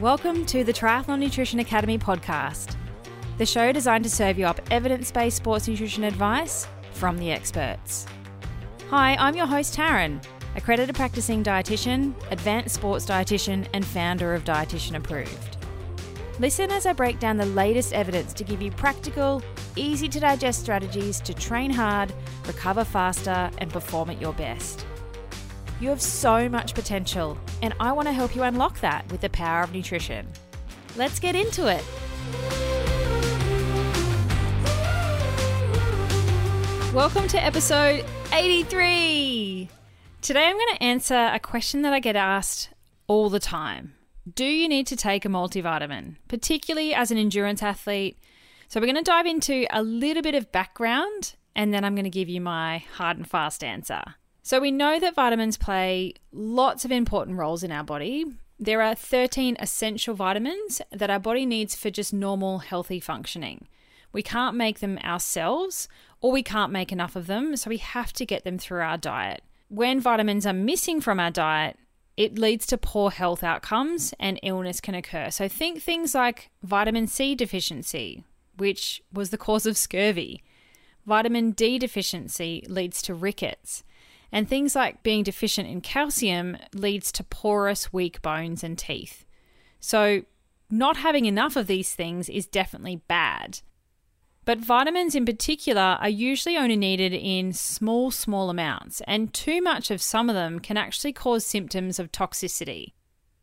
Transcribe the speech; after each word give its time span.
Welcome 0.00 0.46
to 0.46 0.62
the 0.62 0.72
Triathlon 0.72 1.18
Nutrition 1.18 1.58
Academy 1.58 1.98
podcast, 1.98 2.76
the 3.36 3.44
show 3.44 3.72
designed 3.72 4.04
to 4.04 4.10
serve 4.10 4.38
you 4.38 4.46
up 4.46 4.60
evidence 4.70 5.10
based 5.10 5.38
sports 5.38 5.66
nutrition 5.66 6.04
advice 6.04 6.68
from 6.92 7.18
the 7.18 7.32
experts. 7.32 8.06
Hi, 8.90 9.16
I'm 9.16 9.34
your 9.34 9.46
host, 9.46 9.76
Taryn, 9.76 10.24
accredited 10.54 10.94
practicing 10.94 11.42
dietitian, 11.42 12.14
advanced 12.30 12.76
sports 12.76 13.06
dietitian, 13.06 13.66
and 13.74 13.84
founder 13.84 14.36
of 14.36 14.44
Dietitian 14.44 14.94
Approved. 14.94 15.56
Listen 16.38 16.70
as 16.70 16.86
I 16.86 16.92
break 16.92 17.18
down 17.18 17.36
the 17.36 17.46
latest 17.46 17.92
evidence 17.92 18.32
to 18.34 18.44
give 18.44 18.62
you 18.62 18.70
practical, 18.70 19.42
easy 19.74 20.08
to 20.10 20.20
digest 20.20 20.60
strategies 20.60 21.20
to 21.22 21.34
train 21.34 21.72
hard, 21.72 22.12
recover 22.46 22.84
faster, 22.84 23.50
and 23.58 23.68
perform 23.68 24.10
at 24.10 24.20
your 24.20 24.34
best. 24.34 24.86
You 25.80 25.90
have 25.90 26.02
so 26.02 26.48
much 26.48 26.74
potential, 26.74 27.38
and 27.62 27.72
I 27.78 27.92
want 27.92 28.08
to 28.08 28.12
help 28.12 28.34
you 28.34 28.42
unlock 28.42 28.80
that 28.80 29.08
with 29.12 29.20
the 29.20 29.28
power 29.28 29.62
of 29.62 29.72
nutrition. 29.72 30.26
Let's 30.96 31.20
get 31.20 31.36
into 31.36 31.68
it. 31.68 31.84
Welcome 36.92 37.28
to 37.28 37.40
episode 37.40 38.04
83. 38.32 39.68
Today 40.20 40.46
I'm 40.46 40.56
going 40.56 40.76
to 40.76 40.82
answer 40.82 41.30
a 41.32 41.38
question 41.38 41.82
that 41.82 41.92
I 41.92 42.00
get 42.00 42.16
asked 42.16 42.70
all 43.06 43.30
the 43.30 43.38
time. 43.38 43.94
Do 44.34 44.46
you 44.46 44.68
need 44.68 44.88
to 44.88 44.96
take 44.96 45.24
a 45.24 45.28
multivitamin, 45.28 46.16
particularly 46.26 46.92
as 46.92 47.12
an 47.12 47.18
endurance 47.18 47.62
athlete? 47.62 48.18
So, 48.66 48.80
we're 48.80 48.86
going 48.86 48.96
to 48.96 49.02
dive 49.02 49.26
into 49.26 49.64
a 49.70 49.84
little 49.84 50.24
bit 50.24 50.34
of 50.34 50.50
background 50.50 51.36
and 51.54 51.72
then 51.72 51.84
I'm 51.84 51.94
going 51.94 52.02
to 52.02 52.10
give 52.10 52.28
you 52.28 52.40
my 52.40 52.78
hard 52.96 53.16
and 53.16 53.30
fast 53.30 53.62
answer. 53.62 54.02
So, 54.48 54.60
we 54.60 54.70
know 54.70 54.98
that 54.98 55.14
vitamins 55.14 55.58
play 55.58 56.14
lots 56.32 56.86
of 56.86 56.90
important 56.90 57.36
roles 57.36 57.62
in 57.62 57.70
our 57.70 57.84
body. 57.84 58.24
There 58.58 58.80
are 58.80 58.94
13 58.94 59.58
essential 59.60 60.14
vitamins 60.14 60.80
that 60.90 61.10
our 61.10 61.18
body 61.18 61.44
needs 61.44 61.76
for 61.76 61.90
just 61.90 62.14
normal, 62.14 62.60
healthy 62.60 62.98
functioning. 62.98 63.68
We 64.10 64.22
can't 64.22 64.56
make 64.56 64.78
them 64.78 64.96
ourselves, 65.04 65.86
or 66.22 66.32
we 66.32 66.42
can't 66.42 66.72
make 66.72 66.90
enough 66.90 67.14
of 67.14 67.26
them, 67.26 67.58
so 67.58 67.68
we 67.68 67.76
have 67.76 68.10
to 68.14 68.24
get 68.24 68.44
them 68.44 68.56
through 68.56 68.80
our 68.80 68.96
diet. 68.96 69.42
When 69.68 70.00
vitamins 70.00 70.46
are 70.46 70.54
missing 70.54 71.02
from 71.02 71.20
our 71.20 71.30
diet, 71.30 71.78
it 72.16 72.38
leads 72.38 72.64
to 72.68 72.78
poor 72.78 73.10
health 73.10 73.44
outcomes 73.44 74.14
and 74.18 74.40
illness 74.42 74.80
can 74.80 74.94
occur. 74.94 75.28
So, 75.28 75.46
think 75.46 75.82
things 75.82 76.14
like 76.14 76.48
vitamin 76.62 77.06
C 77.06 77.34
deficiency, 77.34 78.24
which 78.56 79.02
was 79.12 79.28
the 79.28 79.36
cause 79.36 79.66
of 79.66 79.76
scurvy. 79.76 80.42
Vitamin 81.04 81.50
D 81.50 81.78
deficiency 81.78 82.64
leads 82.66 83.02
to 83.02 83.12
rickets. 83.12 83.84
And 84.30 84.48
things 84.48 84.74
like 84.74 85.02
being 85.02 85.22
deficient 85.22 85.68
in 85.68 85.80
calcium 85.80 86.56
leads 86.74 87.10
to 87.12 87.24
porous, 87.24 87.92
weak 87.92 88.20
bones 88.20 88.62
and 88.62 88.78
teeth. 88.78 89.24
So, 89.80 90.22
not 90.70 90.98
having 90.98 91.24
enough 91.24 91.56
of 91.56 91.66
these 91.66 91.94
things 91.94 92.28
is 92.28 92.46
definitely 92.46 92.96
bad. 93.08 93.60
But 94.48 94.60
vitamins 94.60 95.14
in 95.14 95.26
particular 95.26 95.98
are 96.00 96.08
usually 96.08 96.56
only 96.56 96.74
needed 96.74 97.12
in 97.12 97.52
small, 97.52 98.10
small 98.10 98.48
amounts, 98.48 99.02
and 99.06 99.34
too 99.34 99.60
much 99.60 99.90
of 99.90 100.00
some 100.00 100.30
of 100.30 100.34
them 100.34 100.58
can 100.58 100.78
actually 100.78 101.12
cause 101.12 101.44
symptoms 101.44 101.98
of 101.98 102.10
toxicity. 102.12 102.92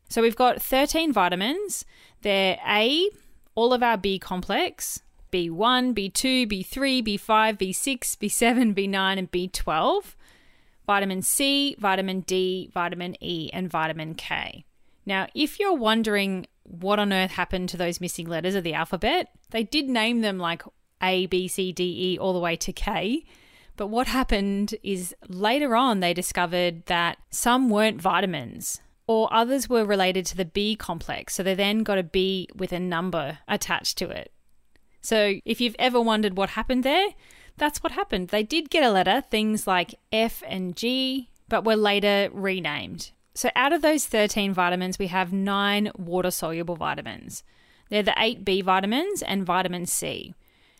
So 0.08 0.20
we've 0.20 0.34
got 0.34 0.60
13 0.60 1.12
vitamins. 1.12 1.84
They're 2.22 2.58
A, 2.66 3.08
all 3.54 3.72
of 3.72 3.84
our 3.84 3.96
B 3.96 4.18
complex, 4.18 5.00
B1, 5.32 5.94
B2, 5.94 6.50
B3, 6.50 7.06
B5, 7.06 7.56
B6, 7.56 7.98
B7, 8.16 8.74
B9, 8.74 9.16
and 9.16 9.30
B12, 9.30 10.15
vitamin 10.86 11.22
C, 11.22 11.76
vitamin 11.78 12.20
D, 12.20 12.70
vitamin 12.72 13.16
E, 13.20 13.50
and 13.52 13.70
vitamin 13.70 14.14
K. 14.14 14.64
Now, 15.04 15.26
if 15.34 15.60
you're 15.60 15.76
wondering 15.76 16.46
what 16.62 16.98
on 16.98 17.12
earth 17.12 17.32
happened 17.32 17.68
to 17.70 17.76
those 17.76 18.00
missing 18.00 18.28
letters 18.28 18.54
of 18.54 18.64
the 18.64 18.74
alphabet, 18.74 19.28
they 19.50 19.62
did 19.62 19.88
name 19.88 20.20
them 20.20 20.38
like 20.38 20.62
a, 21.02 21.26
B, 21.26 21.48
C, 21.48 21.72
D, 21.72 22.12
E, 22.14 22.18
all 22.18 22.32
the 22.32 22.40
way 22.40 22.56
to 22.56 22.72
K. 22.72 23.24
But 23.76 23.88
what 23.88 24.06
happened 24.06 24.74
is 24.82 25.14
later 25.28 25.76
on 25.76 26.00
they 26.00 26.14
discovered 26.14 26.86
that 26.86 27.18
some 27.30 27.68
weren't 27.68 28.00
vitamins 28.00 28.80
or 29.06 29.32
others 29.32 29.68
were 29.68 29.84
related 29.84 30.26
to 30.26 30.36
the 30.36 30.44
B 30.44 30.74
complex. 30.74 31.34
So 31.34 31.42
they 31.42 31.54
then 31.54 31.82
got 31.82 31.98
a 31.98 32.02
B 32.02 32.48
with 32.54 32.72
a 32.72 32.80
number 32.80 33.38
attached 33.46 33.98
to 33.98 34.08
it. 34.08 34.32
So 35.00 35.34
if 35.44 35.60
you've 35.60 35.76
ever 35.78 36.00
wondered 36.00 36.36
what 36.36 36.50
happened 36.50 36.82
there, 36.82 37.10
that's 37.56 37.82
what 37.82 37.92
happened. 37.92 38.28
They 38.28 38.42
did 38.42 38.70
get 38.70 38.84
a 38.84 38.90
letter, 38.90 39.22
things 39.22 39.66
like 39.66 39.94
F 40.12 40.42
and 40.46 40.76
G, 40.76 41.30
but 41.48 41.64
were 41.64 41.76
later 41.76 42.28
renamed. 42.32 43.10
So 43.34 43.50
out 43.54 43.72
of 43.72 43.82
those 43.82 44.06
13 44.06 44.54
vitamins, 44.54 44.98
we 44.98 45.08
have 45.08 45.32
nine 45.32 45.90
water 45.96 46.30
soluble 46.30 46.76
vitamins. 46.76 47.44
They're 47.90 48.02
the 48.02 48.14
eight 48.18 48.44
B 48.44 48.62
vitamins 48.62 49.22
and 49.22 49.44
vitamin 49.44 49.86
C. 49.86 50.34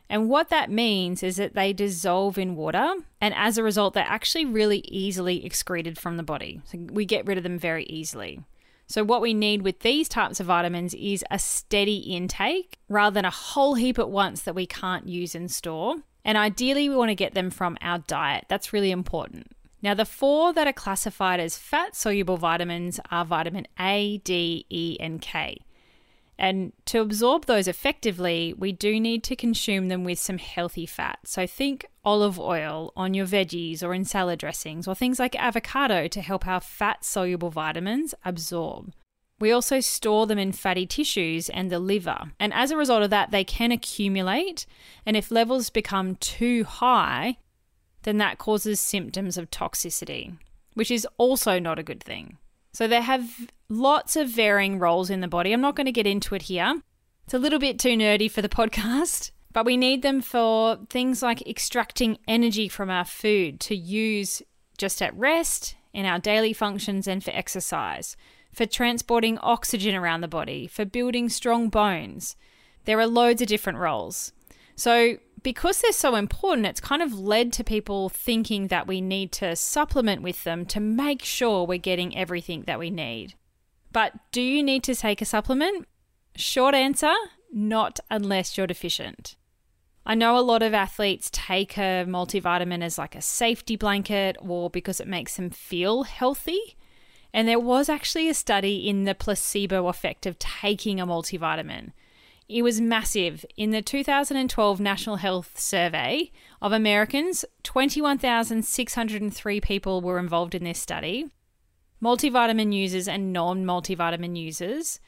And 0.09 0.28
what 0.28 0.50
that 0.50 0.70
means 0.70 1.22
is 1.22 1.36
that 1.36 1.54
they 1.54 1.72
dissolve 1.72 2.38
in 2.38 2.54
water, 2.54 2.94
and 3.20 3.34
as 3.34 3.59
a 3.59 3.62
result, 3.62 3.94
they're 3.94 4.04
actually 4.06 4.44
really 4.44 4.78
easily 4.86 5.44
excreted 5.44 5.98
from 5.98 6.16
the 6.16 6.22
body. 6.22 6.60
So 6.65 6.78
we 6.78 7.04
get 7.04 7.26
rid 7.26 7.38
of 7.38 7.42
them 7.42 7.59
very 7.59 7.84
easily. 7.84 8.41
So, 8.88 9.03
what 9.03 9.20
we 9.20 9.34
need 9.34 9.62
with 9.62 9.81
these 9.81 10.09
types 10.09 10.38
of 10.38 10.47
vitamins 10.47 10.94
is 10.94 11.25
a 11.28 11.41
steady 11.41 11.97
intake 11.97 12.78
rather 12.88 13.15
than 13.15 13.25
a 13.25 13.31
whole 13.31 13.75
heap 13.75 13.98
at 13.98 14.10
once 14.10 14.42
that 14.42 14.54
we 14.54 14.65
can't 14.65 15.09
use 15.09 15.34
and 15.34 15.50
store. 15.50 15.97
And 16.26 16.37
ideally, 16.37 16.88
we 16.88 16.97
want 16.97 17.10
to 17.10 17.14
get 17.14 17.34
them 17.34 17.50
from 17.50 17.78
our 17.81 18.00
diet. 18.00 18.47
That's 18.48 18.72
really 18.72 18.91
important. 18.91 19.53
Now, 19.81 19.94
the 19.94 20.04
four 20.04 20.53
that 20.54 20.66
are 20.66 20.72
classified 20.72 21.38
as 21.38 21.56
fat 21.56 21.94
soluble 21.94 22.37
vitamins 22.37 22.98
are 23.12 23.25
vitamin 23.25 23.69
A, 23.78 24.19
D, 24.25 24.66
E, 24.69 24.97
and 24.98 25.22
K. 25.22 25.59
And 26.36 26.72
to 26.86 27.00
absorb 27.00 27.47
those 27.47 27.69
effectively, 27.69 28.53
we 28.59 28.72
do 28.72 28.98
need 28.98 29.22
to 29.25 29.36
consume 29.36 29.86
them 29.86 30.03
with 30.03 30.19
some 30.19 30.38
healthy 30.38 30.84
fat. 30.84 31.20
So 31.25 31.47
think 31.47 31.86
olive 32.04 32.41
oil 32.41 32.92
on 32.97 33.15
your 33.15 33.26
veggies 33.26 33.84
or 33.84 33.94
in 33.94 34.04
salad 34.04 34.41
dressings, 34.41 34.88
or 34.88 34.97
things 34.97 35.20
like 35.20 35.36
avocado 35.36 36.09
to 36.09 36.20
help 36.20 36.44
our 36.44 36.60
fat 36.60 37.04
soluble 37.04 37.50
vitamins 37.50 38.15
absorb. 38.25 38.92
We 39.38 39.52
also 39.52 39.80
store 39.80 40.26
them 40.26 40.38
in 40.38 40.52
fatty 40.52 40.86
tissues 40.86 41.48
and 41.50 41.70
the 41.70 41.78
liver. 41.78 42.32
And 42.41 42.54
as 42.54 42.70
a 42.70 42.76
result 42.76 43.02
of 43.02 43.10
that, 43.10 43.30
they 43.30 43.44
can 43.44 43.70
accumulate. 43.70 44.66
And 45.04 45.16
if 45.16 45.30
levels 45.30 45.69
become 45.69 46.16
too 46.16 46.64
high, 46.64 47.36
then 48.04 48.19
that 48.19 48.38
causes 48.38 48.80
symptoms 48.80 49.36
of 49.36 49.50
toxicity, 49.50 50.38
which 50.74 50.91
is 50.91 51.06
also 51.19 51.58
not 51.58 51.78
a 51.78 51.82
good 51.82 52.02
thing. 52.02 52.38
So 52.72 52.86
they 52.86 53.02
have 53.02 53.50
lots 53.69 54.16
of 54.16 54.28
varying 54.28 54.78
roles 54.78 55.10
in 55.10 55.20
the 55.20 55.28
body. 55.28 55.53
I'm 55.53 55.60
not 55.60 55.76
going 55.76 55.86
to 55.86 55.92
get 55.92 56.06
into 56.06 56.34
it 56.34 56.42
here. 56.42 56.82
It's 57.24 57.34
a 57.34 57.38
little 57.38 57.58
bit 57.58 57.78
too 57.78 57.97
nerdy 57.97 58.30
for 58.30 58.41
the 58.41 58.48
podcast, 58.50 59.32
but 59.53 59.66
we 59.66 59.76
need 59.76 60.03
them 60.03 60.22
for 60.22 60.78
things 60.88 61.22
like 61.22 61.47
extracting 61.47 62.18
energy 62.28 62.68
from 62.68 62.88
our 62.88 63.04
food 63.04 63.60
to 63.60 63.76
use 63.76 64.42
just 64.78 65.03
at 65.03 65.16
rest, 65.16 65.74
in 65.92 66.04
our 66.04 66.18
daily 66.18 66.53
functions, 66.53 67.08
and 67.08 67.24
for 67.24 67.30
exercise, 67.30 68.16
for 68.56 68.65
transporting 68.65 69.37
oxygen 69.41 69.94
around 69.94 70.22
the 70.22 70.28
body, 70.28 70.67
for 70.67 70.87
building 70.87 71.28
strong 71.28 71.69
bones. 71.69 72.37
There 72.87 72.99
are 72.99 73.06
loads 73.06 73.43
of 73.43 73.49
different 73.49 73.78
roles. 73.78 74.33
So, 74.75 75.19
because 75.43 75.83
they're 75.83 75.93
so 75.93 76.15
important, 76.15 76.66
it's 76.66 76.81
kind 76.81 77.03
of 77.03 77.12
led 77.12 77.53
to 77.53 77.62
people 77.62 78.09
thinking 78.09 78.69
that 78.69 78.87
we 78.87 79.03
need 79.03 79.31
to 79.33 79.55
supplement 79.56 80.22
with 80.22 80.43
them 80.45 80.65
to 80.66 80.81
make 80.81 81.22
sure 81.22 81.66
we're 81.66 81.77
getting 81.77 82.16
everything 82.16 82.62
that 82.62 82.78
we 82.78 82.89
need. 82.89 83.34
But 83.93 84.15
do 84.33 84.41
you 84.41 84.62
need 84.62 84.83
to 84.84 84.95
take 84.95 85.21
a 85.21 85.27
supplement? 85.27 85.87
Short 86.34 86.75
answer 86.75 87.12
not 87.53 88.00
unless 88.11 88.56
you're 88.56 88.66
deficient. 88.66 89.37
I 90.06 90.15
know 90.15 90.39
a 90.39 90.41
lot 90.41 90.62
of 90.62 90.72
athletes 90.72 91.28
take 91.31 91.77
a 91.77 92.06
multivitamin 92.09 92.83
as 92.83 92.97
like 92.97 93.15
a 93.15 93.21
safety 93.21 93.77
blanket 93.77 94.39
or 94.41 94.71
because 94.71 94.99
it 94.99 95.06
makes 95.06 95.37
them 95.37 95.50
feel 95.50 96.05
healthy. 96.05 96.75
And 97.36 97.47
there 97.47 97.60
was 97.60 97.91
actually 97.91 98.30
a 98.30 98.34
study 98.34 98.88
in 98.88 99.04
the 99.04 99.15
placebo 99.15 99.88
effect 99.88 100.24
of 100.24 100.38
taking 100.38 100.98
a 100.98 101.06
multivitamin. 101.06 101.92
It 102.48 102.62
was 102.62 102.80
massive. 102.80 103.44
In 103.59 103.72
the 103.72 103.83
2012 103.83 104.80
National 104.80 105.16
Health 105.16 105.60
Survey 105.60 106.33
of 106.62 106.72
Americans, 106.72 107.44
21,603 107.62 109.60
people 109.60 110.00
were 110.00 110.18
involved 110.18 110.54
in 110.54 110.65
this 110.65 110.80
study 110.80 111.27
multivitamin 112.03 112.72
users 112.72 113.06
and 113.06 113.34
non 113.34 113.66
multivitamin 113.66 114.34
users. 114.39 114.98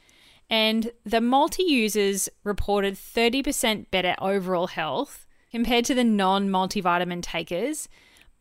And 0.50 0.90
the 1.06 1.22
multi 1.22 1.62
users 1.62 2.28
reported 2.44 2.94
30% 2.96 3.90
better 3.90 4.14
overall 4.20 4.66
health 4.66 5.26
compared 5.50 5.86
to 5.86 5.94
the 5.94 6.04
non 6.04 6.50
multivitamin 6.50 7.22
takers 7.22 7.88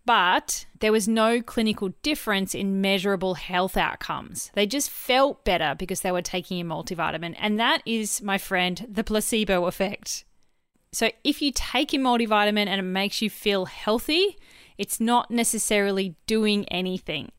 but 0.07 0.65
there 0.79 0.93
was 0.93 1.05
no 1.05 1.41
clinical 1.41 1.89
difference 2.01 2.55
in 2.55 2.79
measurable 2.79 3.33
health 3.33 3.75
outcomes. 3.75 4.49
They 4.53 4.65
just 4.65 4.89
felt 4.89 5.43
better 5.43 5.75
because 5.77 5.99
they 5.99 6.13
were 6.13 6.21
taking 6.21 6.61
a 6.61 6.63
multivitamin. 6.63 7.35
And 7.37 7.59
that 7.59 7.81
is, 7.85 8.21
my 8.21 8.37
friend, 8.37 8.87
the 8.89 9.03
placebo 9.03 9.65
effect. 9.65 10.23
So 10.93 11.11
if 11.25 11.41
you 11.41 11.51
take 11.53 11.93
a 11.93 11.97
multivitamin 11.97 12.67
and 12.67 12.79
it 12.79 12.83
makes 12.83 13.21
you 13.21 13.29
feel 13.29 13.65
healthy, 13.65 14.37
it's 14.77 15.01
not 15.01 15.29
necessarily 15.29 16.15
doing 16.25 16.65
anything. 16.69 17.33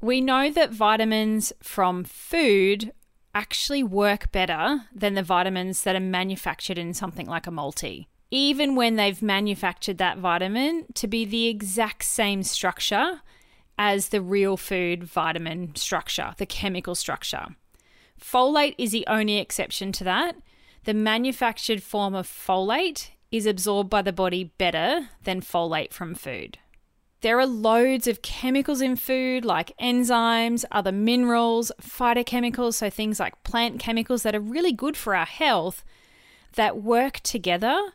We 0.00 0.20
know 0.20 0.48
that 0.48 0.70
vitamins 0.70 1.52
from 1.60 2.04
food 2.04 2.92
actually 3.34 3.82
work 3.82 4.30
better 4.30 4.82
than 4.94 5.14
the 5.14 5.24
vitamins 5.24 5.82
that 5.82 5.96
are 5.96 6.00
manufactured 6.00 6.78
in 6.78 6.94
something 6.94 7.26
like 7.26 7.48
a 7.48 7.50
multi. 7.50 8.06
Even 8.30 8.76
when 8.76 8.96
they've 8.96 9.20
manufactured 9.20 9.98
that 9.98 10.18
vitamin 10.18 10.86
to 10.94 11.08
be 11.08 11.24
the 11.24 11.48
exact 11.48 12.04
same 12.04 12.42
structure 12.42 13.22
as 13.76 14.10
the 14.10 14.20
real 14.20 14.56
food 14.56 15.02
vitamin 15.04 15.74
structure, 15.74 16.34
the 16.36 16.46
chemical 16.46 16.94
structure. 16.94 17.46
Folate 18.20 18.74
is 18.78 18.92
the 18.92 19.06
only 19.06 19.38
exception 19.38 19.90
to 19.92 20.04
that. 20.04 20.36
The 20.84 20.94
manufactured 20.94 21.82
form 21.82 22.14
of 22.14 22.26
folate 22.26 23.10
is 23.32 23.46
absorbed 23.46 23.90
by 23.90 24.02
the 24.02 24.12
body 24.12 24.44
better 24.58 25.08
than 25.24 25.40
folate 25.40 25.92
from 25.92 26.14
food. 26.14 26.58
There 27.22 27.38
are 27.38 27.46
loads 27.46 28.06
of 28.06 28.22
chemicals 28.22 28.80
in 28.80 28.96
food 28.96 29.44
like 29.44 29.76
enzymes, 29.78 30.64
other 30.72 30.92
minerals, 30.92 31.70
phytochemicals, 31.82 32.74
so 32.74 32.88
things 32.88 33.20
like 33.20 33.42
plant 33.44 33.78
chemicals 33.78 34.22
that 34.22 34.34
are 34.34 34.40
really 34.40 34.72
good 34.72 34.96
for 34.96 35.14
our 35.14 35.26
health 35.26 35.84
that 36.54 36.82
work 36.82 37.20
together 37.20 37.92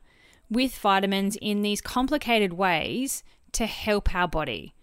with 0.49 0.77
vitamins 0.77 1.37
in 1.41 1.61
these 1.61 1.81
complicated 1.81 2.53
ways 2.53 3.23
to 3.53 3.65
help 3.65 4.13
our 4.13 4.27
body. 4.27 4.73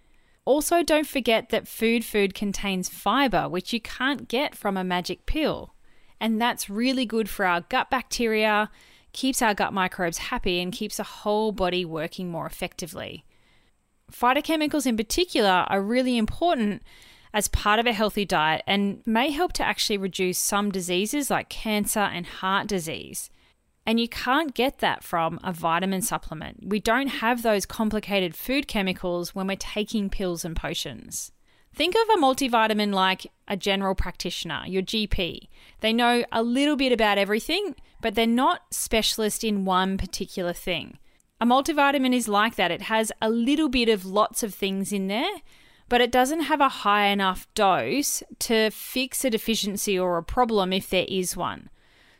Also, 0.44 0.82
don't 0.82 1.06
forget 1.06 1.50
that 1.50 1.68
food 1.68 2.04
food 2.04 2.34
contains 2.34 2.88
fiber, 2.88 3.48
which 3.48 3.72
you 3.72 3.80
can't 3.80 4.28
get 4.28 4.56
from 4.56 4.76
a 4.76 4.82
magic 4.82 5.24
pill. 5.26 5.74
And 6.20 6.40
that's 6.40 6.70
really 6.70 7.06
good 7.06 7.28
for 7.28 7.46
our 7.46 7.60
gut 7.62 7.90
bacteria, 7.90 8.70
keeps 9.12 9.40
our 9.40 9.54
gut 9.54 9.72
microbes 9.72 10.18
happy, 10.18 10.60
and 10.60 10.72
keeps 10.72 10.96
the 10.96 11.02
whole 11.04 11.52
body 11.52 11.84
working 11.84 12.28
more 12.28 12.46
effectively. 12.46 13.24
Phytochemicals, 14.10 14.86
in 14.86 14.96
particular, 14.96 15.64
are 15.68 15.80
really 15.80 16.18
important 16.18 16.82
as 17.32 17.48
part 17.48 17.78
of 17.78 17.86
a 17.86 17.92
healthy 17.92 18.24
diet 18.24 18.62
and 18.66 19.02
may 19.06 19.30
help 19.30 19.52
to 19.54 19.64
actually 19.64 19.96
reduce 19.96 20.38
some 20.38 20.70
diseases 20.70 21.30
like 21.30 21.48
cancer 21.48 22.00
and 22.00 22.26
heart 22.26 22.66
disease. 22.66 23.30
And 23.84 23.98
you 23.98 24.08
can't 24.08 24.54
get 24.54 24.78
that 24.78 25.02
from 25.02 25.40
a 25.42 25.52
vitamin 25.52 26.02
supplement. 26.02 26.68
We 26.68 26.78
don't 26.78 27.08
have 27.08 27.42
those 27.42 27.66
complicated 27.66 28.36
food 28.36 28.68
chemicals 28.68 29.34
when 29.34 29.48
we're 29.48 29.56
taking 29.56 30.08
pills 30.08 30.44
and 30.44 30.54
potions. 30.54 31.32
Think 31.74 31.94
of 31.94 32.08
a 32.14 32.20
multivitamin 32.20 32.92
like 32.92 33.26
a 33.48 33.56
general 33.56 33.94
practitioner, 33.94 34.62
your 34.66 34.82
GP. 34.82 35.48
They 35.80 35.92
know 35.92 36.24
a 36.30 36.42
little 36.42 36.76
bit 36.76 36.92
about 36.92 37.18
everything, 37.18 37.74
but 38.00 38.14
they're 38.14 38.26
not 38.26 38.62
specialist 38.70 39.42
in 39.42 39.64
one 39.64 39.96
particular 39.96 40.52
thing. 40.52 40.98
A 41.40 41.46
multivitamin 41.46 42.14
is 42.14 42.28
like 42.28 42.56
that. 42.56 42.70
It 42.70 42.82
has 42.82 43.10
a 43.20 43.30
little 43.30 43.68
bit 43.68 43.88
of 43.88 44.04
lots 44.04 44.42
of 44.42 44.54
things 44.54 44.92
in 44.92 45.08
there, 45.08 45.40
but 45.88 46.00
it 46.00 46.12
doesn't 46.12 46.42
have 46.42 46.60
a 46.60 46.68
high 46.68 47.06
enough 47.06 47.46
dose 47.54 48.22
to 48.40 48.70
fix 48.70 49.24
a 49.24 49.30
deficiency 49.30 49.98
or 49.98 50.18
a 50.18 50.22
problem 50.22 50.72
if 50.72 50.88
there 50.88 51.06
is 51.08 51.36
one. 51.36 51.68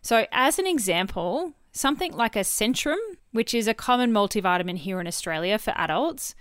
So, 0.02 0.26
as 0.32 0.58
an 0.58 0.66
example, 0.66 1.52
something 1.70 2.12
like 2.12 2.34
a 2.34 2.40
Centrum, 2.40 2.99
which 3.31 3.54
is 3.54 3.69
a 3.69 3.75
common 3.75 4.12
multivitamin 4.12 4.78
here 4.78 5.00
in 5.00 5.06
Australia 5.06 5.58
for 5.58 5.72
adults, 5.76 6.34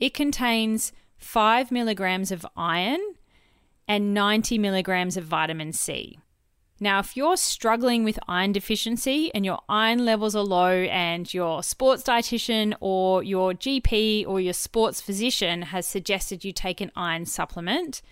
it 0.00 0.12
contains 0.12 0.92
5 1.16 1.70
milligrams 1.70 2.32
of 2.32 2.44
iron 2.56 3.00
and 3.86 4.12
90 4.12 4.58
milligrams 4.58 5.16
of 5.16 5.24
vitamin 5.24 5.72
C. 5.72 6.18
Now, 6.80 6.98
if 6.98 7.16
you're 7.16 7.36
struggling 7.36 8.02
with 8.02 8.18
iron 8.26 8.50
deficiency 8.50 9.32
and 9.32 9.44
your 9.44 9.60
iron 9.68 10.04
levels 10.04 10.34
are 10.34 10.42
low, 10.42 10.72
and 10.72 11.32
your 11.32 11.62
sports 11.62 12.02
dietitian 12.02 12.74
or 12.80 13.22
your 13.22 13.52
GP 13.52 14.26
or 14.26 14.40
your 14.40 14.52
sports 14.52 15.00
physician 15.00 15.62
has 15.62 15.86
suggested 15.86 16.44
you 16.44 16.52
take 16.52 16.80
an 16.80 16.90
iron 16.96 17.26
supplement, 17.26 18.02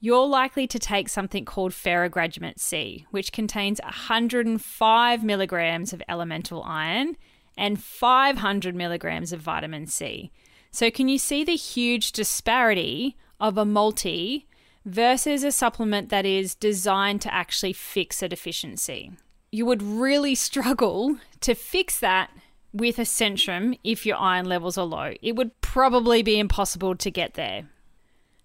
you're 0.00 0.26
likely 0.26 0.66
to 0.66 0.78
take 0.78 1.08
something 1.08 1.44
called 1.44 1.72
Ferrogradulin 1.72 2.58
C, 2.58 3.06
which 3.10 3.32
contains 3.32 3.80
105 3.84 5.24
milligrams 5.24 5.92
of 5.92 6.02
elemental 6.08 6.62
iron 6.64 7.16
and 7.56 7.82
500 7.82 8.74
milligrams 8.74 9.32
of 9.32 9.40
vitamin 9.40 9.86
C. 9.86 10.32
So, 10.70 10.90
can 10.90 11.08
you 11.08 11.18
see 11.18 11.44
the 11.44 11.56
huge 11.56 12.12
disparity 12.12 13.16
of 13.40 13.58
a 13.58 13.64
multi 13.64 14.46
versus 14.84 15.44
a 15.44 15.52
supplement 15.52 16.08
that 16.08 16.26
is 16.26 16.54
designed 16.54 17.20
to 17.22 17.34
actually 17.34 17.72
fix 17.72 18.22
a 18.22 18.28
deficiency. 18.28 19.12
You 19.52 19.66
would 19.66 19.82
really 19.82 20.34
struggle 20.34 21.16
to 21.40 21.54
fix 21.54 21.98
that 22.00 22.30
with 22.72 22.98
a 22.98 23.02
Centrum 23.02 23.78
if 23.82 24.06
your 24.06 24.16
iron 24.16 24.46
levels 24.46 24.78
are 24.78 24.86
low. 24.86 25.14
It 25.20 25.36
would 25.36 25.60
probably 25.60 26.22
be 26.22 26.38
impossible 26.38 26.94
to 26.96 27.10
get 27.10 27.34
there. 27.34 27.68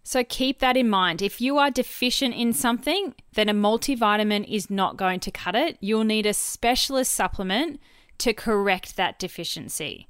So 0.08 0.24
keep 0.24 0.60
that 0.60 0.78
in 0.78 0.88
mind. 0.88 1.24
If 1.24 1.42
you 1.42 1.58
are 1.58 1.72
deficient 1.72 2.36
in 2.36 2.54
something, 2.54 3.16
then 3.34 3.50
a 3.50 3.56
multivitamin 3.56 4.48
is 4.48 4.70
not 4.70 4.98
going 4.98 5.20
to 5.22 5.32
cut 5.32 5.56
it. 5.56 5.78
You'll 5.80 6.04
need 6.04 6.28
a 6.28 6.34
specialist 6.34 7.12
supplement 7.12 7.80
to 8.20 8.32
correct 8.32 8.98
that 8.98 9.18
deficiency. 9.18 10.08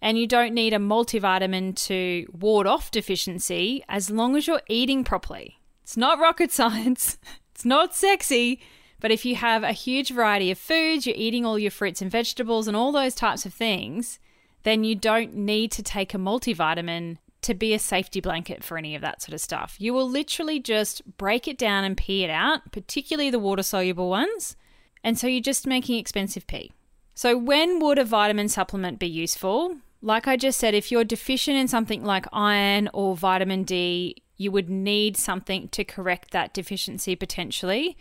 And 0.00 0.16
you 0.16 0.26
don't 0.26 0.54
need 0.54 0.72
a 0.72 0.78
multivitamin 0.78 1.76
to 1.88 2.26
ward 2.32 2.66
off 2.66 2.90
deficiency 2.90 3.84
as 3.86 4.08
long 4.08 4.34
as 4.34 4.46
you're 4.46 4.62
eating 4.66 5.04
properly. 5.04 5.58
It's 5.82 5.98
not 5.98 6.18
rocket 6.18 6.50
science, 6.60 7.18
it's 7.54 7.66
not 7.66 7.94
sexy, 7.94 8.62
but 8.98 9.10
if 9.10 9.26
you 9.26 9.34
have 9.34 9.62
a 9.62 9.72
huge 9.72 10.10
variety 10.10 10.50
of 10.50 10.56
foods, 10.56 11.06
you're 11.06 11.14
eating 11.14 11.44
all 11.44 11.58
your 11.58 11.70
fruits 11.70 12.00
and 12.00 12.10
vegetables 12.10 12.66
and 12.66 12.74
all 12.74 12.92
those 12.92 13.14
types 13.14 13.44
of 13.44 13.52
things, 13.52 14.20
then 14.62 14.84
you 14.84 14.94
don't 14.94 15.34
need 15.34 15.70
to 15.72 15.82
take 15.82 16.14
a 16.14 16.18
multivitamin 16.18 17.18
to 17.42 17.54
be 17.54 17.72
a 17.72 17.78
safety 17.78 18.20
blanket 18.20 18.64
for 18.64 18.76
any 18.76 18.94
of 18.94 19.02
that 19.02 19.22
sort 19.22 19.34
of 19.34 19.40
stuff. 19.40 19.76
You 19.78 19.94
will 19.94 20.08
literally 20.08 20.58
just 20.58 21.02
break 21.16 21.46
it 21.46 21.58
down 21.58 21.84
and 21.84 21.96
pee 21.96 22.24
it 22.24 22.30
out, 22.30 22.72
particularly 22.72 23.30
the 23.30 23.38
water 23.38 23.62
soluble 23.62 24.10
ones. 24.10 24.56
And 25.04 25.18
so 25.18 25.26
you're 25.26 25.40
just 25.40 25.66
making 25.66 25.98
expensive 25.98 26.46
pee. 26.46 26.72
So, 27.14 27.36
when 27.36 27.80
would 27.80 27.98
a 27.98 28.04
vitamin 28.04 28.48
supplement 28.48 28.98
be 28.98 29.08
useful? 29.08 29.76
Like 30.00 30.28
I 30.28 30.36
just 30.36 30.58
said, 30.58 30.74
if 30.74 30.92
you're 30.92 31.04
deficient 31.04 31.56
in 31.56 31.66
something 31.66 32.04
like 32.04 32.26
iron 32.32 32.88
or 32.92 33.16
vitamin 33.16 33.64
D, 33.64 34.22
you 34.36 34.52
would 34.52 34.70
need 34.70 35.16
something 35.16 35.68
to 35.70 35.84
correct 35.84 36.30
that 36.30 36.54
deficiency 36.54 37.16
potentially. 37.16 37.96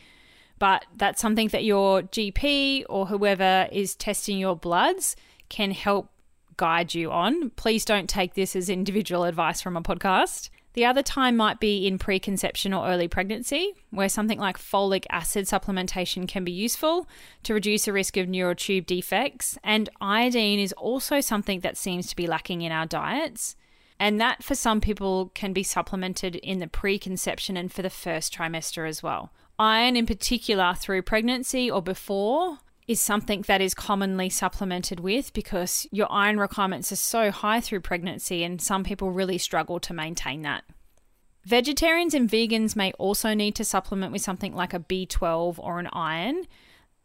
But 0.59 0.85
that's 0.95 1.21
something 1.21 1.49
that 1.49 1.63
your 1.63 2.03
GP 2.03 2.85
or 2.89 3.07
whoever 3.07 3.67
is 3.71 3.95
testing 3.95 4.37
your 4.37 4.55
bloods 4.55 5.15
can 5.49 5.71
help 5.71 6.09
guide 6.57 6.93
you 6.93 7.11
on. 7.11 7.51
Please 7.51 7.85
don't 7.85 8.09
take 8.09 8.33
this 8.33 8.55
as 8.55 8.69
individual 8.69 9.23
advice 9.23 9.61
from 9.61 9.77
a 9.77 9.81
podcast. 9.81 10.49
The 10.73 10.85
other 10.85 11.01
time 11.01 11.35
might 11.35 11.59
be 11.59 11.87
in 11.87 11.97
preconception 11.97 12.71
or 12.71 12.87
early 12.87 13.07
pregnancy, 13.07 13.73
where 13.89 14.09
something 14.09 14.37
like 14.37 14.59
folic 14.59 15.05
acid 15.09 15.45
supplementation 15.45 16.27
can 16.27 16.43
be 16.43 16.51
useful 16.51 17.07
to 17.41 17.55
reduce 17.55 17.85
the 17.85 17.93
risk 17.93 18.15
of 18.15 18.27
neural 18.27 18.53
tube 18.53 18.85
defects. 18.85 19.57
And 19.63 19.89
iodine 19.99 20.59
is 20.59 20.73
also 20.73 21.19
something 21.19 21.61
that 21.61 21.77
seems 21.77 22.05
to 22.07 22.15
be 22.15 22.27
lacking 22.27 22.61
in 22.61 22.71
our 22.71 22.85
diets. 22.85 23.55
And 23.99 24.21
that 24.21 24.43
for 24.43 24.53
some 24.53 24.79
people 24.79 25.31
can 25.33 25.51
be 25.51 25.63
supplemented 25.63 26.35
in 26.35 26.59
the 26.59 26.67
preconception 26.67 27.57
and 27.57 27.73
for 27.73 27.81
the 27.81 27.89
first 27.89 28.31
trimester 28.31 28.87
as 28.87 29.01
well. 29.01 29.31
Iron, 29.57 29.95
in 29.95 30.05
particular, 30.05 30.75
through 30.75 31.01
pregnancy 31.01 31.71
or 31.71 31.81
before, 31.81 32.59
is 32.87 33.01
something 33.01 33.41
that 33.47 33.61
is 33.61 33.73
commonly 33.73 34.29
supplemented 34.29 34.99
with 34.99 35.33
because 35.33 35.85
your 35.91 36.07
iron 36.09 36.39
requirements 36.39 36.91
are 36.91 36.97
so 36.97 37.31
high 37.31 37.59
through 37.59 37.81
pregnancy, 37.81 38.43
and 38.43 38.61
some 38.61 38.83
people 38.83 39.11
really 39.11 39.37
struggle 39.37 39.79
to 39.81 39.93
maintain 39.93 40.41
that. 40.43 40.63
Vegetarians 41.43 42.13
and 42.13 42.29
vegans 42.29 42.75
may 42.75 42.91
also 42.93 43.33
need 43.33 43.55
to 43.55 43.63
supplement 43.63 44.11
with 44.11 44.21
something 44.21 44.53
like 44.53 44.73
a 44.73 44.79
B12 44.79 45.59
or 45.59 45.79
an 45.79 45.87
iron. 45.93 46.43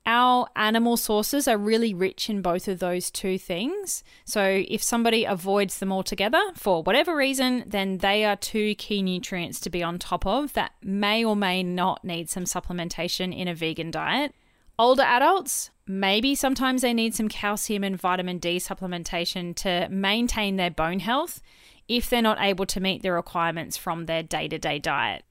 Our 0.05 0.49
animal 0.57 0.97
sources 0.97 1.47
are 1.47 1.57
really 1.57 1.95
rich 1.95 2.29
in 2.29 2.43
both 2.43 2.67
of 2.67 2.81
those 2.81 3.09
two 3.09 3.39
things. 3.39 4.03
So, 4.25 4.65
if 4.69 4.83
somebody 4.83 5.25
avoids 5.25 5.79
them 5.79 5.93
altogether 5.93 6.43
for 6.57 6.83
whatever 6.83 7.15
reason, 7.17 7.63
then 7.69 7.99
they 7.99 8.25
are 8.25 8.35
two 8.35 8.75
key 8.75 9.01
nutrients 9.01 9.61
to 9.61 9.71
be 9.71 9.83
on 9.83 10.01
top 10.01 10.27
of 10.27 10.55
that 10.55 10.73
may 10.83 11.25
or 11.25 11.37
may 11.37 11.63
not 11.63 12.05
need 12.05 12.29
some 12.29 12.45
supplementation 12.45 13.37
in 13.37 13.47
a 13.47 13.55
vegan 13.55 13.93
diet. 13.93 14.35
Older 14.79 15.03
adults, 15.03 15.71
maybe 15.87 16.35
sometimes 16.35 16.83
they 16.83 16.95
need 16.95 17.15
some 17.15 17.29
calcium 17.29 17.85
and 17.85 18.01
vitamin 18.01 18.39
D 18.39 18.57
supplementation 18.57 19.55
to 19.57 19.89
maintain 19.91 20.57
their 20.57 20.71
bone 20.71 21.01
health 21.01 21.43
if 21.89 22.09
they're 22.09 22.23
not 22.23 22.41
able 22.41 22.67
to 22.67 22.81
meet 22.81 23.03
the 23.03 23.13
requirements 23.13 23.77
from 23.77 24.07
their 24.07 24.23
day 24.23 24.49
to 24.49 24.59
day 24.59 24.79
diet. 24.79 25.25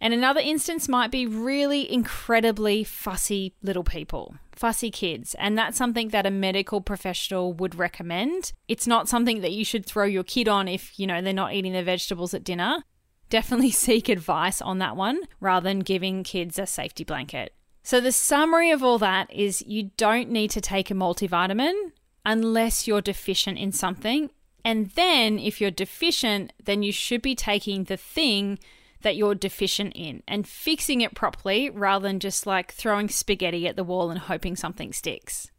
And 0.00 0.14
another 0.14 0.40
instance 0.40 0.88
might 0.88 1.10
be 1.10 1.26
really 1.26 1.90
incredibly 1.92 2.84
fussy 2.84 3.54
little 3.62 3.82
people, 3.82 4.36
fussy 4.52 4.90
kids. 4.90 5.34
And 5.38 5.58
that's 5.58 5.76
something 5.76 6.08
that 6.10 6.26
a 6.26 6.30
medical 6.30 6.80
professional 6.80 7.52
would 7.54 7.74
recommend. 7.74 8.52
It's 8.68 8.86
not 8.86 9.08
something 9.08 9.40
that 9.40 9.52
you 9.52 9.64
should 9.64 9.84
throw 9.84 10.04
your 10.04 10.22
kid 10.22 10.48
on 10.48 10.68
if, 10.68 10.98
you 10.98 11.06
know, 11.06 11.20
they're 11.20 11.32
not 11.32 11.52
eating 11.52 11.72
their 11.72 11.82
vegetables 11.82 12.32
at 12.32 12.44
dinner. 12.44 12.84
Definitely 13.28 13.70
seek 13.72 14.08
advice 14.08 14.62
on 14.62 14.78
that 14.78 14.96
one 14.96 15.20
rather 15.40 15.64
than 15.64 15.80
giving 15.80 16.22
kids 16.22 16.58
a 16.58 16.66
safety 16.66 17.02
blanket. 17.02 17.52
So, 17.82 18.00
the 18.00 18.12
summary 18.12 18.70
of 18.70 18.82
all 18.82 18.98
that 18.98 19.32
is 19.32 19.62
you 19.62 19.90
don't 19.96 20.30
need 20.30 20.50
to 20.50 20.60
take 20.60 20.90
a 20.90 20.94
multivitamin 20.94 21.92
unless 22.24 22.86
you're 22.86 23.00
deficient 23.00 23.58
in 23.58 23.72
something. 23.72 24.30
And 24.64 24.90
then, 24.90 25.38
if 25.38 25.60
you're 25.60 25.70
deficient, 25.70 26.52
then 26.62 26.82
you 26.82 26.92
should 26.92 27.22
be 27.22 27.34
taking 27.34 27.84
the 27.84 27.96
thing 27.96 28.58
that 29.02 29.16
you're 29.16 29.34
deficient 29.34 29.92
in 29.94 30.22
and 30.26 30.46
fixing 30.46 31.00
it 31.00 31.14
properly 31.14 31.70
rather 31.70 32.06
than 32.08 32.20
just 32.20 32.46
like 32.46 32.72
throwing 32.72 33.08
spaghetti 33.08 33.66
at 33.68 33.76
the 33.76 33.84
wall 33.84 34.10
and 34.10 34.20
hoping 34.20 34.56
something 34.56 34.92
sticks. 34.92 35.50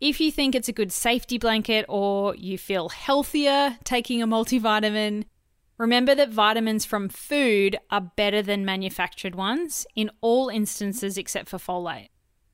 If 0.00 0.20
you 0.20 0.32
think 0.32 0.54
it's 0.54 0.68
a 0.68 0.72
good 0.72 0.92
safety 0.92 1.38
blanket 1.38 1.86
or 1.88 2.34
you 2.36 2.58
feel 2.58 2.88
healthier 2.88 3.78
taking 3.84 4.22
a 4.22 4.26
multivitamin, 4.26 5.24
remember 5.82 6.14
that 6.14 6.30
vitamins 6.30 6.84
from 6.84 7.08
food 7.08 7.76
are 7.90 8.00
better 8.00 8.40
than 8.40 8.64
manufactured 8.64 9.34
ones 9.34 9.84
in 9.96 10.10
all 10.20 10.48
instances 10.48 11.18
except 11.18 11.48
for 11.48 11.58
folate. 11.58 12.08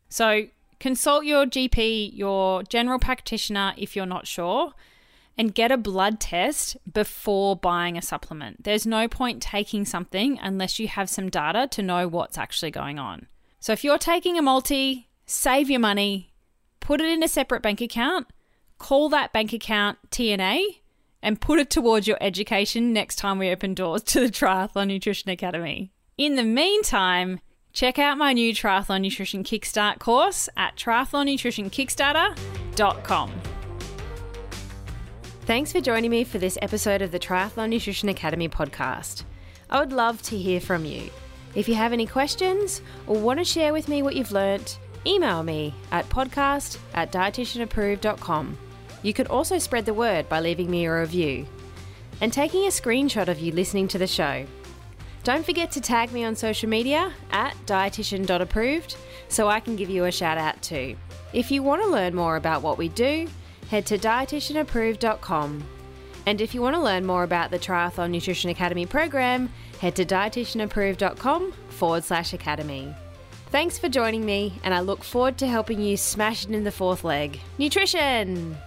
So 0.08 0.46
consult 0.80 1.26
your 1.26 1.44
GP, 1.44 2.16
your 2.16 2.62
general 2.62 2.98
practitioner 2.98 3.74
if 3.76 3.94
you're 3.94 4.06
not 4.06 4.26
sure, 4.26 4.72
and 5.36 5.54
get 5.54 5.70
a 5.70 5.76
blood 5.76 6.20
test 6.20 6.78
before 6.90 7.54
buying 7.54 7.98
a 7.98 8.02
supplement. 8.02 8.64
There's 8.64 8.86
no 8.86 9.06
point 9.08 9.42
taking 9.42 9.84
something 9.84 10.38
unless 10.42 10.78
you 10.78 10.88
have 10.88 11.10
some 11.10 11.28
data 11.28 11.68
to 11.72 11.82
know 11.82 12.08
what's 12.08 12.38
actually 12.38 12.70
going 12.70 12.98
on. 12.98 13.26
So 13.60 13.74
if 13.74 13.84
you're 13.84 13.98
taking 13.98 14.38
a 14.38 14.42
multi, 14.42 15.10
save 15.26 15.68
your 15.68 15.80
money, 15.80 16.32
put 16.80 17.02
it 17.02 17.10
in 17.10 17.22
a 17.22 17.28
separate 17.28 17.62
bank 17.62 17.82
account, 17.82 18.26
call 18.78 19.10
that 19.10 19.34
bank 19.34 19.52
account 19.52 19.98
TNA, 20.10 20.77
and 21.22 21.40
put 21.40 21.58
it 21.58 21.70
towards 21.70 22.06
your 22.06 22.18
education 22.20 22.92
next 22.92 23.16
time 23.16 23.38
we 23.38 23.50
open 23.50 23.74
doors 23.74 24.02
to 24.04 24.20
the 24.20 24.28
Triathlon 24.28 24.86
Nutrition 24.88 25.30
Academy. 25.30 25.92
In 26.16 26.36
the 26.36 26.44
meantime, 26.44 27.40
check 27.72 27.98
out 27.98 28.18
my 28.18 28.32
new 28.32 28.52
Triathlon 28.52 29.00
Nutrition 29.02 29.44
Kickstart 29.44 29.98
course 29.98 30.48
at 30.56 30.76
triathlonnutritionkickstarter.com. 30.76 33.32
Thanks 35.42 35.72
for 35.72 35.80
joining 35.80 36.10
me 36.10 36.24
for 36.24 36.38
this 36.38 36.58
episode 36.60 37.00
of 37.00 37.10
the 37.10 37.18
Triathlon 37.18 37.70
Nutrition 37.70 38.10
Academy 38.10 38.48
podcast. 38.48 39.24
I 39.70 39.80
would 39.80 39.92
love 39.92 40.20
to 40.22 40.36
hear 40.36 40.60
from 40.60 40.84
you. 40.84 41.10
If 41.54 41.68
you 41.68 41.74
have 41.74 41.92
any 41.92 42.06
questions 42.06 42.82
or 43.06 43.18
want 43.18 43.38
to 43.38 43.44
share 43.44 43.72
with 43.72 43.88
me 43.88 44.02
what 44.02 44.14
you've 44.14 44.32
learnt, 44.32 44.78
email 45.06 45.42
me 45.42 45.74
at 45.90 46.08
podcast 46.08 46.78
at 46.94 47.12
dietitianapproved.com. 47.12 48.58
You 49.02 49.14
could 49.14 49.28
also 49.28 49.58
spread 49.58 49.86
the 49.86 49.94
word 49.94 50.28
by 50.28 50.40
leaving 50.40 50.70
me 50.70 50.86
a 50.86 51.00
review 51.00 51.46
and 52.20 52.32
taking 52.32 52.64
a 52.64 52.68
screenshot 52.68 53.28
of 53.28 53.38
you 53.38 53.52
listening 53.52 53.88
to 53.88 53.98
the 53.98 54.06
show. 54.06 54.46
Don't 55.24 55.44
forget 55.44 55.70
to 55.72 55.80
tag 55.80 56.12
me 56.12 56.24
on 56.24 56.34
social 56.34 56.68
media 56.68 57.12
at 57.30 57.54
dietitian.approved 57.66 58.96
so 59.28 59.48
I 59.48 59.60
can 59.60 59.76
give 59.76 59.90
you 59.90 60.04
a 60.04 60.12
shout 60.12 60.38
out 60.38 60.60
too. 60.62 60.96
If 61.32 61.50
you 61.50 61.62
want 61.62 61.82
to 61.82 61.88
learn 61.88 62.14
more 62.14 62.36
about 62.36 62.62
what 62.62 62.78
we 62.78 62.88
do, 62.88 63.28
head 63.70 63.84
to 63.86 63.98
dietitianapproved.com. 63.98 65.64
And 66.26 66.40
if 66.40 66.54
you 66.54 66.62
want 66.62 66.76
to 66.76 66.82
learn 66.82 67.06
more 67.06 67.22
about 67.22 67.50
the 67.50 67.58
Triathlon 67.58 68.10
Nutrition 68.10 68.50
Academy 68.50 68.86
program, 68.86 69.50
head 69.80 69.96
to 69.96 70.04
dietitianapproved.com 70.04 71.52
forward 71.68 72.04
slash 72.04 72.32
academy. 72.32 72.94
Thanks 73.50 73.78
for 73.78 73.88
joining 73.88 74.26
me, 74.26 74.58
and 74.62 74.74
I 74.74 74.80
look 74.80 75.02
forward 75.02 75.38
to 75.38 75.46
helping 75.46 75.80
you 75.80 75.96
smash 75.96 76.44
it 76.44 76.50
in 76.50 76.64
the 76.64 76.72
fourth 76.72 77.02
leg 77.02 77.40
nutrition! 77.58 78.58